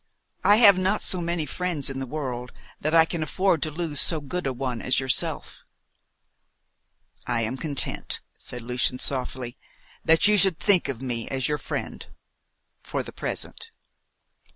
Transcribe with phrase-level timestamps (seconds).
[0.43, 4.01] I have not so many friends in the world that I can afford to lose
[4.01, 5.63] so good a one as yourself."
[7.27, 9.59] "I am content," said Lucian softly,
[10.03, 12.03] "that you should think of me as your friend
[12.81, 13.69] for the present."